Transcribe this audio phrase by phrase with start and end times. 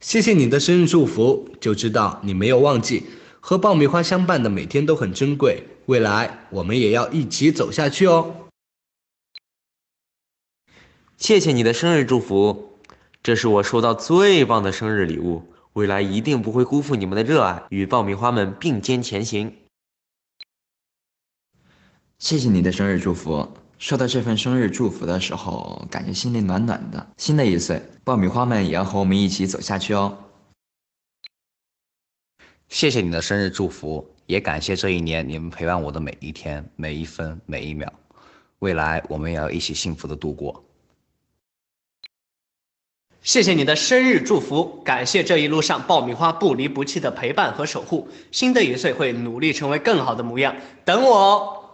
[0.00, 3.04] 谢谢你的生日祝福，就知道你没有忘记
[3.40, 5.64] 和爆米花相伴的每天都很珍贵。
[5.86, 8.48] 未来我们也要一起走下去哦。
[11.16, 12.78] 谢谢你的生日祝福，
[13.22, 15.52] 这是我收到最棒的生日礼物。
[15.72, 19.54] 未来一定不会辜负你们的热爱，与爆米花们并肩前行。
[22.18, 23.48] 谢谢你的生日祝福，
[23.78, 27.06] 收到这份生日祝福的时候，感觉心里暖暖的。
[27.16, 30.18] 新的一岁，爆米花们也要和我们一起走下去哦。
[32.68, 37.90] 谢谢你的生日祝福，也感谢这一年你们陪伴我的每一天、每一分、每一秒。
[38.58, 40.64] 未来我们也要一起幸福的度过。
[43.22, 48.08] 谢谢你的生日祝福，感谢这一路上爆米花不离不弃的陪伴和守护。
[48.32, 51.64] 新的一岁会努力成为更好的模样，等我哦。